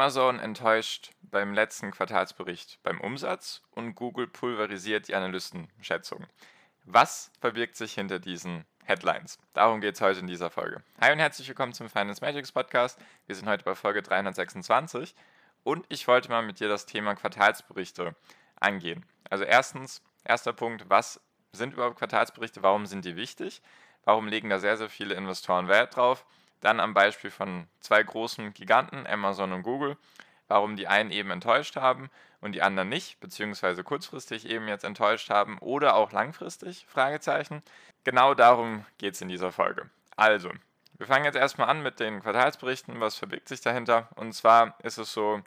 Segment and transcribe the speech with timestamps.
[0.00, 6.28] Amazon enttäuscht beim letzten Quartalsbericht beim Umsatz und Google pulverisiert die Analystenschätzungen.
[6.84, 9.40] Was verbirgt sich hinter diesen Headlines?
[9.54, 10.84] Darum geht es heute in dieser Folge.
[11.00, 12.96] Hi und herzlich willkommen zum Finance Magics Podcast.
[13.26, 15.16] Wir sind heute bei Folge 326
[15.64, 18.14] und ich wollte mal mit dir das Thema Quartalsberichte
[18.60, 19.04] angehen.
[19.28, 21.20] Also erstens, erster Punkt, was
[21.50, 22.62] sind überhaupt Quartalsberichte?
[22.62, 23.62] Warum sind die wichtig?
[24.04, 26.24] Warum legen da sehr, sehr viele Investoren Wert drauf?
[26.60, 29.96] Dann am Beispiel von zwei großen Giganten, Amazon und Google,
[30.48, 35.30] warum die einen eben enttäuscht haben und die anderen nicht, beziehungsweise kurzfristig eben jetzt enttäuscht
[35.30, 37.62] haben oder auch langfristig, Fragezeichen.
[38.04, 39.90] Genau darum geht es in dieser Folge.
[40.16, 40.50] Also,
[40.96, 44.08] wir fangen jetzt erstmal an mit den Quartalsberichten, was verbirgt sich dahinter.
[44.16, 45.42] Und zwar ist es so,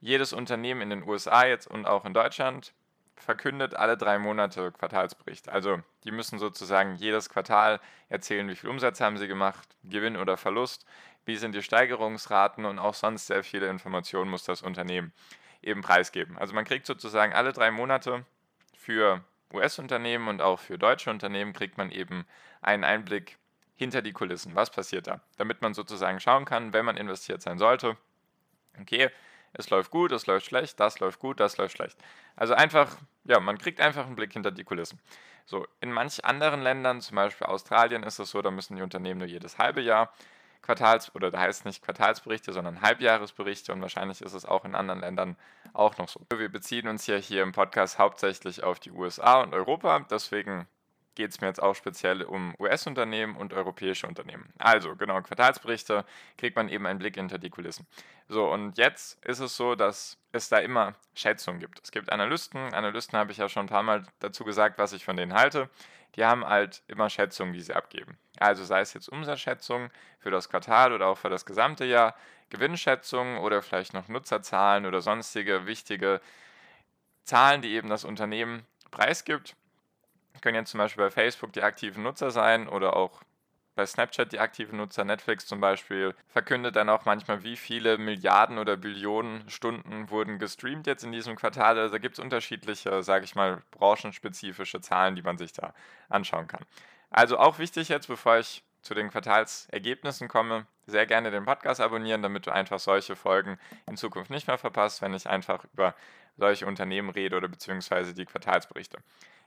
[0.00, 2.72] jedes Unternehmen in den USA jetzt und auch in Deutschland
[3.20, 5.48] verkündet alle drei Monate Quartalsbericht.
[5.48, 10.36] Also die müssen sozusagen jedes Quartal erzählen, wie viel Umsatz haben sie gemacht, Gewinn oder
[10.36, 10.86] Verlust,
[11.24, 15.12] wie sind die Steigerungsraten und auch sonst sehr viele Informationen muss das Unternehmen
[15.62, 16.38] eben preisgeben.
[16.38, 18.24] Also man kriegt sozusagen alle drei Monate
[18.76, 19.22] für
[19.52, 22.26] US-Unternehmen und auch für deutsche Unternehmen kriegt man eben
[22.60, 23.38] einen Einblick
[23.76, 24.54] hinter die Kulissen.
[24.54, 25.20] Was passiert da?
[25.36, 27.96] Damit man sozusagen schauen kann, wenn man investiert sein sollte,
[28.80, 29.10] okay,
[29.52, 31.98] es läuft gut, es läuft schlecht, das läuft gut, das läuft schlecht.
[32.36, 35.00] Also einfach, ja, man kriegt einfach einen Blick hinter die Kulissen.
[35.46, 39.18] So, in manch anderen Ländern, zum Beispiel Australien, ist es so, da müssen die Unternehmen
[39.18, 40.12] nur jedes halbe Jahr
[40.62, 45.00] Quartals- oder da heißt nicht Quartalsberichte, sondern Halbjahresberichte und wahrscheinlich ist es auch in anderen
[45.00, 45.36] Ländern
[45.72, 46.20] auch noch so.
[46.34, 50.66] Wir beziehen uns ja hier im Podcast hauptsächlich auf die USA und Europa, deswegen
[51.18, 54.52] geht es mir jetzt auch speziell um US-Unternehmen und europäische Unternehmen.
[54.56, 56.04] Also, genau, Quartalsberichte
[56.36, 57.88] kriegt man eben einen Blick hinter die Kulissen.
[58.28, 61.80] So, und jetzt ist es so, dass es da immer Schätzungen gibt.
[61.82, 62.72] Es gibt Analysten.
[62.72, 65.68] Analysten habe ich ja schon ein paar Mal dazu gesagt, was ich von denen halte.
[66.14, 68.16] Die haben halt immer Schätzungen, die sie abgeben.
[68.38, 72.14] Also sei es jetzt Umsatzschätzungen für das Quartal oder auch für das gesamte Jahr,
[72.50, 76.20] Gewinnschätzungen oder vielleicht noch Nutzerzahlen oder sonstige wichtige
[77.24, 79.56] Zahlen, die eben das Unternehmen preisgibt
[80.40, 83.22] können jetzt zum Beispiel bei Facebook die aktiven Nutzer sein oder auch
[83.78, 88.58] bei Snapchat die aktiven Nutzer, Netflix zum Beispiel, verkündet dann auch manchmal, wie viele Milliarden
[88.58, 91.78] oder Billionen Stunden wurden gestreamt jetzt in diesem Quartal.
[91.78, 95.74] Also da gibt es unterschiedliche, sage ich mal, branchenspezifische Zahlen, die man sich da
[96.08, 96.64] anschauen kann.
[97.10, 102.22] Also auch wichtig jetzt, bevor ich zu den Quartalsergebnissen komme, sehr gerne den Podcast abonnieren,
[102.22, 105.94] damit du einfach solche Folgen in Zukunft nicht mehr verpasst, wenn ich einfach über
[106.36, 108.98] solche Unternehmen rede oder beziehungsweise die Quartalsberichte.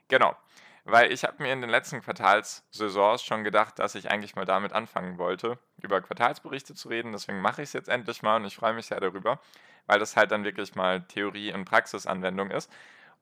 [0.08, 0.38] Genau
[0.84, 4.74] weil ich habe mir in den letzten Quartalssaisons schon gedacht, dass ich eigentlich mal damit
[4.74, 7.12] anfangen wollte, über Quartalsberichte zu reden.
[7.12, 9.40] Deswegen mache ich es jetzt endlich mal und ich freue mich sehr darüber,
[9.86, 12.72] weil das halt dann wirklich mal Theorie- und Praxisanwendung ist.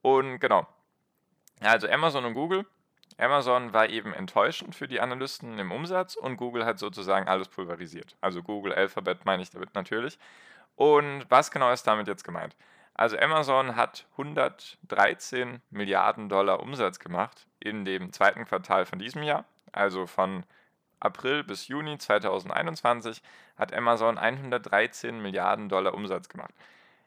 [0.01, 0.67] Und genau,
[1.61, 2.65] also Amazon und Google.
[3.17, 8.15] Amazon war eben enttäuschend für die Analysten im Umsatz und Google hat sozusagen alles pulverisiert.
[8.21, 10.17] Also Google Alphabet meine ich damit natürlich.
[10.75, 12.55] Und was genau ist damit jetzt gemeint?
[12.99, 19.45] Also Amazon hat 113 Milliarden Dollar Umsatz gemacht in dem zweiten Quartal von diesem Jahr.
[19.71, 20.43] Also von
[20.99, 23.21] April bis Juni 2021
[23.57, 26.53] hat Amazon 113 Milliarden Dollar Umsatz gemacht.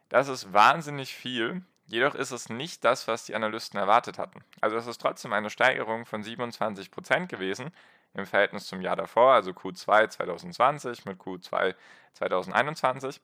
[0.09, 4.43] Das ist wahnsinnig viel, jedoch ist es nicht das, was die Analysten erwartet hatten.
[4.63, 7.71] Also es ist trotzdem eine Steigerung von 27 Prozent gewesen
[8.15, 11.75] im Verhältnis zum Jahr davor, also Q2 2020 mit Q2
[12.15, 13.21] 2021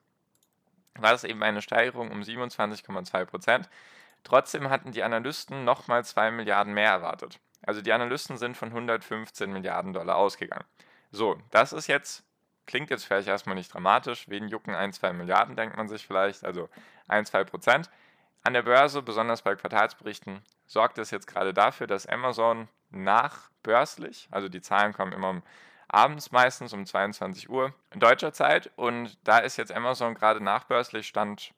[1.02, 3.68] war das eben eine Steigerung um 27,2 Prozent.
[4.24, 7.38] Trotzdem hatten die Analysten nochmal 2 Milliarden mehr erwartet.
[7.62, 10.64] Also die Analysten sind von 115 Milliarden Dollar ausgegangen.
[11.10, 12.24] So, das ist jetzt,
[12.66, 16.44] klingt jetzt vielleicht erstmal nicht dramatisch, wen jucken 1, 2 Milliarden, denkt man sich vielleicht,
[16.44, 16.68] also
[17.08, 17.90] 1, 2 Prozent.
[18.44, 24.48] An der Börse, besonders bei Quartalsberichten, sorgt es jetzt gerade dafür, dass Amazon nachbörslich, also
[24.48, 25.42] die Zahlen kommen immer
[25.88, 28.70] abends meistens um 22 Uhr in deutscher Zeit.
[28.76, 31.52] Und da ist jetzt Amazon gerade nachbörslich, stand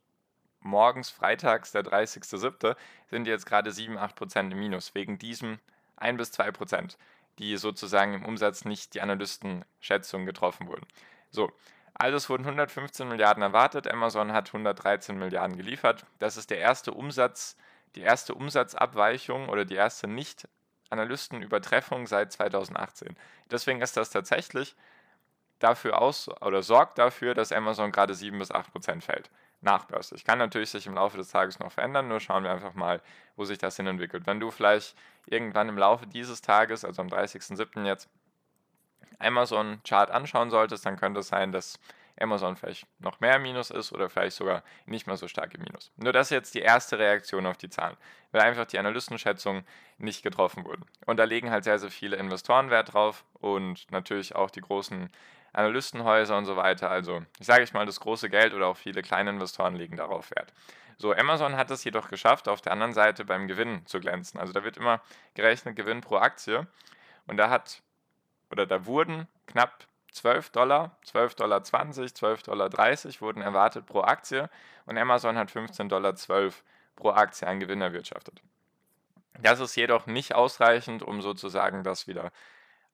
[0.61, 2.77] morgens, freitags, der 30.07.,
[3.09, 5.59] sind jetzt gerade 7, 8 Prozent im Minus, wegen diesem
[5.97, 6.99] 1 bis 2 Prozent,
[7.38, 10.87] die sozusagen im Umsatz nicht die Analystenschätzungen getroffen wurden.
[11.31, 11.50] So,
[11.94, 16.06] also es wurden 115 Milliarden erwartet, Amazon hat 113 Milliarden geliefert.
[16.19, 17.56] Das ist der erste Umsatz,
[17.94, 20.49] die erste Umsatzabweichung oder die erste nicht
[20.91, 23.17] Analystenübertreffung seit 2018.
[23.51, 24.77] Deswegen ist das tatsächlich
[25.59, 29.31] dafür aus oder sorgt dafür, dass Amazon gerade 7 bis 8 Prozent fällt.
[29.63, 30.25] Nachbörslich.
[30.25, 33.03] Kann natürlich sich im Laufe des Tages noch verändern, nur schauen wir einfach mal,
[33.37, 34.27] wo sich das hin entwickelt.
[34.27, 34.97] Wenn du vielleicht
[35.27, 37.85] irgendwann im Laufe dieses Tages, also am 30.07.
[37.85, 38.09] jetzt,
[39.19, 41.79] Amazon-Chart anschauen solltest, dann könnte es sein, dass
[42.20, 45.93] Amazon vielleicht noch mehr Minus ist oder vielleicht sogar nicht mehr so stark im Minus.
[45.96, 47.96] Nur das ist jetzt die erste Reaktion auf die Zahlen,
[48.32, 49.64] weil einfach die Analystenschätzungen
[49.99, 50.84] nicht getroffen wurden.
[51.06, 55.11] Und da legen halt sehr, sehr viele Investoren Wert drauf und natürlich auch die großen
[55.52, 56.90] Analystenhäuser und so weiter.
[56.90, 60.31] Also ich sage ich mal, das große Geld oder auch viele kleine Investoren legen darauf
[60.31, 60.52] Wert.
[60.99, 64.38] So, Amazon hat es jedoch geschafft, auf der anderen Seite beim Gewinn zu glänzen.
[64.38, 65.00] Also da wird immer
[65.34, 66.67] gerechnet Gewinn pro Aktie.
[67.26, 67.82] Und da hat,
[68.50, 74.49] oder da wurden knapp 12 Dollar, 12,20 Dollar, 12,30 Dollar wurden erwartet pro Aktie
[74.87, 76.15] und Amazon hat 15,12 Dollar
[76.97, 78.43] pro Aktie an Gewinn erwirtschaftet.
[79.41, 82.33] Das ist jedoch nicht ausreichend, um sozusagen das wieder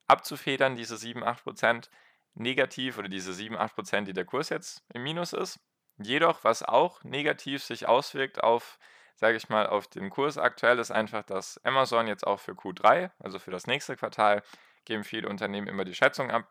[0.06, 1.90] abzufedern, diese 7, 8 Prozent
[2.34, 5.58] negativ oder diese 7, 8 Prozent, die der Kurs jetzt im Minus ist.
[5.98, 8.78] Jedoch, was auch negativ sich auswirkt auf,
[9.14, 13.10] sage ich mal, auf den Kurs aktuell, ist einfach, dass Amazon jetzt auch für Q3,
[13.18, 14.42] also für das nächste Quartal,
[14.84, 16.46] geben viele Unternehmen immer die Schätzung ab,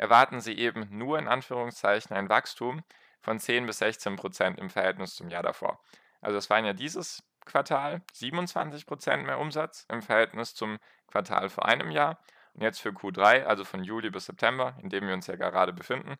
[0.00, 2.82] erwarten sie eben nur in Anführungszeichen ein Wachstum
[3.20, 5.78] von 10 bis 16 Prozent im Verhältnis zum Jahr davor.
[6.22, 11.66] Also es waren ja dieses Quartal 27 Prozent mehr Umsatz im Verhältnis zum Quartal vor
[11.66, 12.18] einem Jahr.
[12.54, 15.74] Und jetzt für Q3, also von Juli bis September, in dem wir uns ja gerade
[15.74, 16.16] befinden,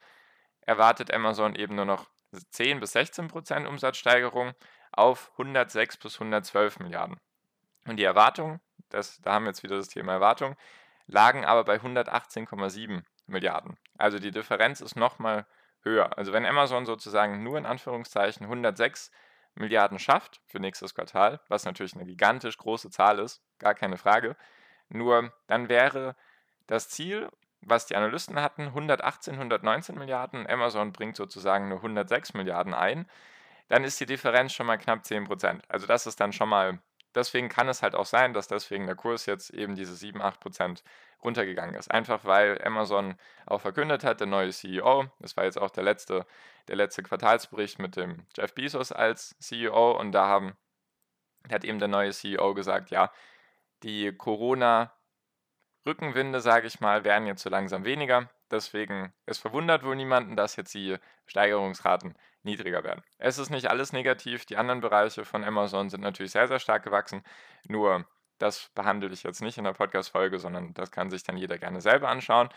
[0.61, 2.07] erwartet Amazon eben nur noch
[2.51, 4.53] 10 bis 16 Prozent Umsatzsteigerung
[4.93, 7.19] auf 106 bis 112 Milliarden.
[7.87, 8.61] Und die Erwartung,
[8.91, 10.55] das, da haben wir jetzt wieder das Thema Erwartung,
[11.07, 13.79] lagen aber bei 118,7 Milliarden.
[13.99, 15.47] Also die Differenz ist nochmal
[15.83, 16.17] höher.
[16.19, 19.11] Also wenn Amazon sozusagen nur in Anführungszeichen 106
[19.55, 24.37] Milliarden schafft für nächstes Quartal, was natürlich eine gigantisch große Zahl ist, gar keine Frage,
[24.89, 26.17] nur dann wäre
[26.67, 27.29] das Ziel,
[27.61, 33.09] was die Analysten hatten, 118, 119 Milliarden, Amazon bringt sozusagen nur 106 Milliarden ein,
[33.69, 35.63] dann ist die Differenz schon mal knapp 10 Prozent.
[35.69, 36.81] Also das ist dann schon mal
[37.15, 40.41] deswegen kann es halt auch sein, dass deswegen der Kurs jetzt eben diese 7, 8
[40.41, 40.83] Prozent
[41.23, 41.91] runtergegangen ist.
[41.91, 46.27] Einfach weil Amazon auch verkündet hat, der neue CEO, das war jetzt auch der letzte,
[46.69, 50.57] der letzte Quartalsbericht mit dem Jeff Bezos als CEO und da haben,
[51.51, 53.13] hat eben der neue CEO gesagt, ja,
[53.83, 54.93] die Corona-
[55.87, 58.29] Rückenwinde, sage ich mal, werden jetzt so langsam weniger.
[58.51, 63.03] Deswegen, es verwundert wohl niemanden, dass jetzt die Steigerungsraten niedriger werden.
[63.19, 64.45] Es ist nicht alles negativ.
[64.45, 67.23] Die anderen Bereiche von Amazon sind natürlich sehr, sehr stark gewachsen.
[67.67, 68.07] Nur
[68.41, 71.81] das behandle ich jetzt nicht in der Podcast-Folge, sondern das kann sich dann jeder gerne
[71.81, 72.49] selber anschauen.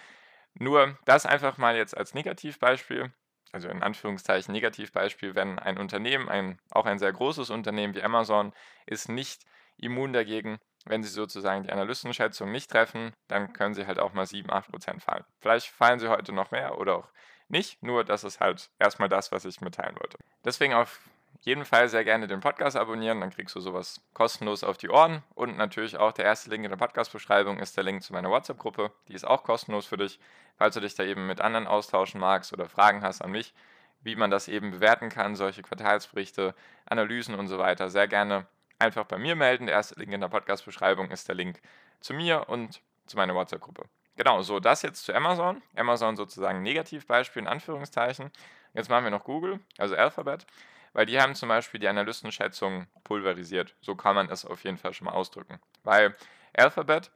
[0.56, 3.12] Nur das einfach mal jetzt als Negativbeispiel,
[3.52, 8.54] also in Anführungszeichen Negativbeispiel, wenn ein Unternehmen, ein, auch ein sehr großes Unternehmen wie Amazon,
[8.86, 9.44] ist nicht
[9.78, 14.26] immun dagegen, wenn sie sozusagen die Analystenschätzung nicht treffen, dann können sie halt auch mal
[14.26, 15.26] 7, 8 Prozent fallen.
[15.40, 17.10] Vielleicht fallen sie heute noch mehr oder auch
[17.48, 20.18] nicht, nur das ist halt erstmal das, was ich mitteilen wollte.
[20.46, 21.00] Deswegen auf
[21.46, 25.24] jeden Fall sehr gerne den Podcast abonnieren, dann kriegst du sowas kostenlos auf die Ohren.
[25.36, 28.92] Und natürlich auch der erste Link in der Podcast-Beschreibung ist der Link zu meiner WhatsApp-Gruppe.
[29.10, 30.20] Die ist auch kostenlos für dich,
[30.58, 33.54] falls du dich da eben mit anderen austauschen magst oder Fragen hast an mich,
[34.02, 36.56] wie man das eben bewerten kann, solche Quartalsberichte,
[36.86, 37.90] Analysen und so weiter.
[37.90, 38.48] Sehr gerne
[38.80, 39.66] einfach bei mir melden.
[39.66, 41.62] Der erste Link in der Podcast-Beschreibung ist der Link
[42.00, 43.84] zu mir und zu meiner WhatsApp-Gruppe.
[44.16, 45.62] Genau, so das jetzt zu Amazon.
[45.76, 48.32] Amazon sozusagen Negativbeispiel in Anführungszeichen.
[48.74, 50.46] Jetzt machen wir noch Google, also Alphabet,
[50.94, 53.76] weil die haben zum Beispiel die Analystenschätzung pulverisiert.
[53.82, 55.60] So kann man es auf jeden Fall schon mal ausdrücken.
[55.84, 56.16] Weil
[56.56, 57.12] Alphabet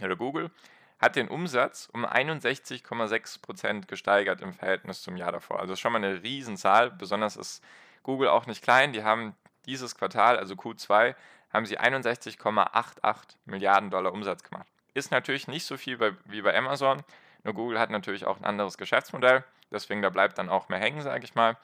[0.00, 0.50] oder Google
[0.98, 5.60] hat den Umsatz um 61,6% gesteigert im Verhältnis zum Jahr davor.
[5.60, 6.90] Also schon mal eine Riesenzahl.
[6.90, 7.62] Besonders ist
[8.02, 8.92] Google auch nicht klein.
[8.92, 9.36] Die haben
[9.66, 11.14] dieses Quartal, also Q2,
[11.52, 14.66] haben sie 61,88 Milliarden Dollar Umsatz gemacht.
[14.94, 17.02] Ist natürlich nicht so viel bei, wie bei Amazon,
[17.44, 21.02] nur Google hat natürlich auch ein anderes Geschäftsmodell, deswegen da bleibt dann auch mehr hängen,
[21.02, 21.56] sage ich mal,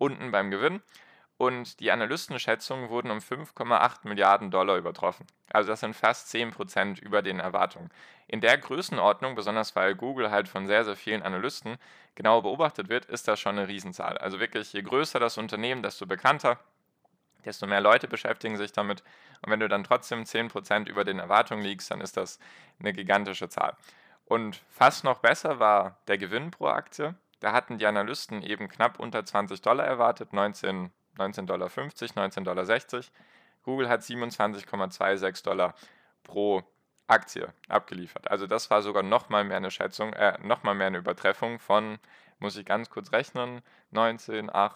[0.00, 0.82] unten beim Gewinn.
[1.36, 5.26] Und die Analystenschätzungen wurden um 5,8 Milliarden Dollar übertroffen.
[5.50, 7.90] Also das sind fast 10 Prozent über den Erwartungen.
[8.26, 11.78] In der Größenordnung, besonders weil Google halt von sehr, sehr vielen Analysten
[12.14, 14.18] genau beobachtet wird, ist das schon eine Riesenzahl.
[14.18, 16.58] Also wirklich, je größer das Unternehmen, desto bekannter,
[17.44, 19.02] desto mehr Leute beschäftigen sich damit.
[19.40, 22.38] Und wenn du dann trotzdem 10% über den Erwartungen liegst, dann ist das
[22.78, 23.76] eine gigantische Zahl.
[24.26, 27.14] Und fast noch besser war der Gewinn pro Aktie.
[27.40, 33.04] Da hatten die Analysten eben knapp unter 20 Dollar erwartet, 19, 19,50 Dollar, 19,60 Dollar.
[33.62, 35.74] Google hat 27,26 Dollar
[36.22, 36.62] pro
[37.06, 38.30] Aktie abgeliefert.
[38.30, 41.98] Also das war sogar nochmal mehr eine Schätzung, äh, nochmal mehr eine Übertreffung von,
[42.38, 44.72] muss ich ganz kurz rechnen, 19,8,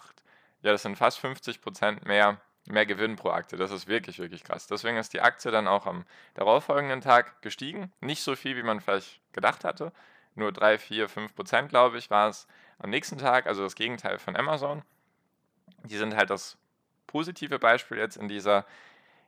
[0.61, 3.57] ja, das sind fast 50 Prozent mehr mehr Gewinn pro Aktie.
[3.57, 4.67] Das ist wirklich, wirklich krass.
[4.67, 7.91] Deswegen ist die Aktie dann auch am darauffolgenden Tag gestiegen.
[8.01, 9.91] Nicht so viel, wie man vielleicht gedacht hatte.
[10.35, 12.47] Nur 3, 4, 5 Prozent, glaube ich, war es
[12.79, 14.83] am nächsten Tag, also das Gegenteil von Amazon.
[15.83, 16.57] Die sind halt das
[17.07, 18.65] positive Beispiel jetzt in dieser,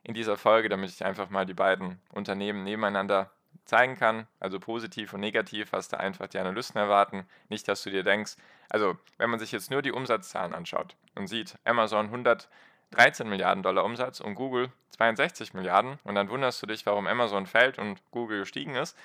[0.03, 3.31] in dieser Folge, damit ich einfach mal die beiden Unternehmen nebeneinander
[3.65, 7.27] zeigen kann, also positiv und negativ, was da einfach die Analysten erwarten.
[7.49, 8.35] Nicht, dass du dir denkst,
[8.69, 13.83] also wenn man sich jetzt nur die Umsatzzahlen anschaut und sieht, Amazon 113 Milliarden Dollar
[13.83, 18.39] Umsatz und Google 62 Milliarden und dann wunderst du dich, warum Amazon fällt und Google
[18.39, 18.97] gestiegen ist.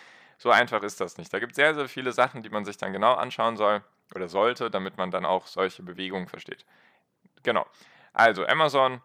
[0.42, 1.32] So einfach ist das nicht.
[1.32, 4.28] Da gibt es sehr, sehr viele Sachen, die man sich dann genau anschauen soll oder
[4.28, 6.66] sollte, damit man dann auch solche Bewegungen versteht.
[7.44, 7.64] Genau.
[8.12, 9.02] Also Amazon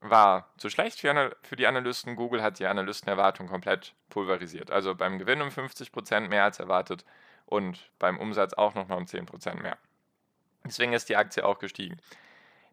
[0.00, 2.16] war zu schlecht für, die Analysten.
[2.16, 4.70] Google hat die Analystenerwartung komplett pulverisiert.
[4.70, 7.04] Also beim Gewinn um 50% mehr als erwartet
[7.44, 9.76] und beim Umsatz auch nochmal um 10% mehr.
[10.64, 12.00] Deswegen ist die Aktie auch gestiegen.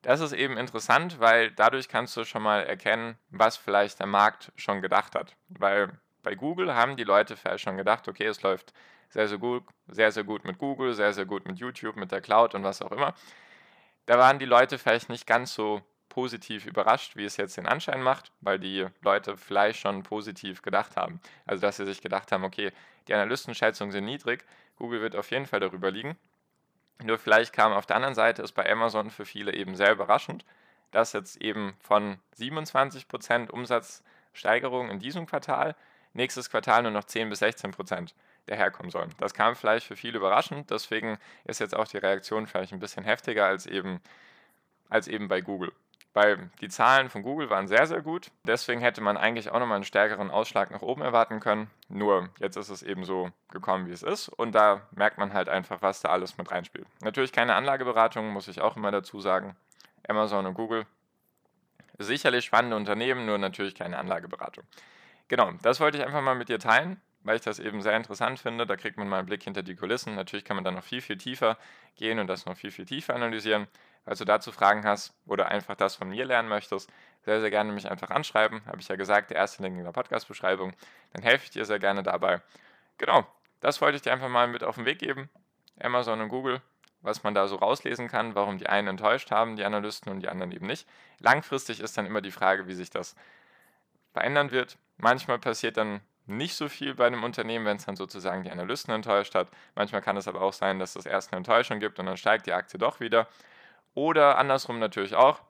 [0.02, 4.54] Das ist eben interessant, weil dadurch kannst du schon mal erkennen, was vielleicht der Markt
[4.56, 5.36] schon gedacht hat.
[5.50, 8.74] Weil bei Google haben die Leute vielleicht schon gedacht, okay, es läuft
[9.08, 12.20] sehr, sehr gut, sehr, sehr gut mit Google, sehr, sehr gut mit YouTube, mit der
[12.20, 13.14] Cloud und was auch immer.
[14.08, 18.02] Da waren die Leute vielleicht nicht ganz so positiv überrascht, wie es jetzt den Anschein
[18.02, 21.22] macht, weil die Leute vielleicht schon positiv gedacht haben.
[21.46, 22.74] Also dass sie sich gedacht haben, okay,
[23.08, 24.44] die Analystenschätzungen sind niedrig,
[24.76, 26.18] Google wird auf jeden Fall darüber liegen.
[27.02, 30.44] Nur vielleicht kam auf der anderen Seite ist bei Amazon für viele eben sehr überraschend,
[30.92, 35.74] dass jetzt eben von 27% Umsatzsteigerung in diesem Quartal
[36.18, 38.14] nächstes Quartal nur noch 10 bis 16%
[38.48, 39.14] daherkommen sollen.
[39.20, 43.04] Das kam vielleicht für viele überraschend, deswegen ist jetzt auch die Reaktion vielleicht ein bisschen
[43.04, 44.02] heftiger als eben,
[44.90, 45.72] als eben bei Google
[46.18, 48.32] weil die Zahlen von Google waren sehr, sehr gut.
[48.44, 51.70] Deswegen hätte man eigentlich auch nochmal einen stärkeren Ausschlag nach oben erwarten können.
[51.90, 54.28] Nur jetzt ist es eben so gekommen, wie es ist.
[54.28, 56.88] Und da merkt man halt einfach, was da alles mit reinspielt.
[57.02, 59.56] Natürlich keine Anlageberatung, muss ich auch immer dazu sagen.
[60.08, 60.88] Amazon und Google.
[62.00, 64.64] Sicherlich spannende Unternehmen, nur natürlich keine Anlageberatung.
[65.28, 68.40] Genau, das wollte ich einfach mal mit dir teilen, weil ich das eben sehr interessant
[68.40, 68.66] finde.
[68.66, 70.16] Da kriegt man mal einen Blick hinter die Kulissen.
[70.16, 71.58] Natürlich kann man dann noch viel, viel tiefer
[71.96, 73.68] gehen und das noch viel, viel tiefer analysieren.
[74.06, 76.90] Falls du dazu Fragen hast oder einfach das von mir lernen möchtest,
[77.26, 78.62] sehr, sehr gerne mich einfach anschreiben.
[78.66, 80.72] Habe ich ja gesagt, der erste Link in der Podcast-Beschreibung.
[81.12, 82.42] Dann helfe ich dir sehr gerne dabei.
[82.98, 83.28] Genau,
[83.60, 85.30] das wollte ich dir einfach mal mit auf den Weg geben.
[85.78, 86.62] Amazon und Google,
[87.02, 90.30] was man da so rauslesen kann, warum die einen enttäuscht haben, die Analysten und die
[90.30, 90.88] anderen eben nicht.
[91.20, 93.14] Langfristig ist dann immer die Frage, wie sich das
[94.14, 94.78] verändern wird.
[94.98, 98.94] Manchmal passiert dann nicht so viel bei einem Unternehmen, wenn es dann sozusagen die Analysten
[98.94, 99.50] enttäuscht hat.
[99.76, 102.46] Manchmal kann es aber auch sein, dass es erst eine Enttäuschung gibt und dann steigt
[102.48, 103.28] die Aktie doch wieder.
[103.94, 105.42] Oder andersrum natürlich auch.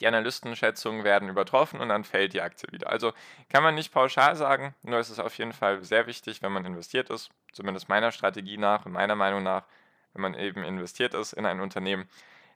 [0.00, 2.90] Die Analystenschätzungen werden übertroffen und dann fällt die Aktie wieder.
[2.90, 3.12] Also
[3.48, 6.66] kann man nicht pauschal sagen, nur ist es auf jeden Fall sehr wichtig, wenn man
[6.66, 9.64] investiert ist, zumindest meiner Strategie nach und meiner Meinung nach,
[10.12, 12.06] wenn man eben investiert ist in ein Unternehmen,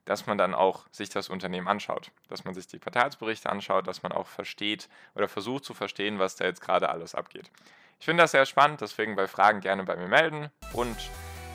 [0.04, 4.02] dass man dann auch sich das Unternehmen anschaut, dass man sich die Quartalsberichte anschaut, dass
[4.02, 7.50] man auch versteht oder versucht zu verstehen, was da jetzt gerade alles abgeht.
[7.98, 10.96] Ich finde das sehr spannend, deswegen bei Fragen gerne bei mir melden und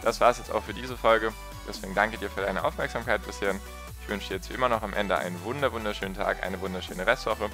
[0.02, 1.34] das war es jetzt auch für diese Folge.
[1.68, 3.60] Deswegen danke dir für deine Aufmerksamkeit bis hierhin.
[4.02, 7.06] Ich wünsche dir jetzt wie immer noch am Ende einen wunder wunderschönen Tag, eine wunderschöne
[7.06, 7.50] Restwoche.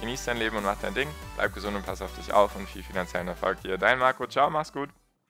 [0.00, 1.08] Genieß dein Leben und mach dein Ding.
[1.36, 3.78] Bleib gesund und pass auf dich auf und viel finanziellen Erfolg dir.
[3.78, 4.90] Dein Marco, ciao, mach's gut.